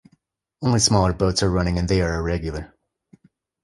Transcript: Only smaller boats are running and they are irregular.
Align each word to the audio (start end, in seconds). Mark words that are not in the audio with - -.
Only 0.63 0.79
smaller 0.79 1.13
boats 1.13 1.43
are 1.43 1.51
running 1.51 1.77
and 1.77 1.87
they 1.87 2.01
are 2.01 2.15
irregular. 2.15 2.73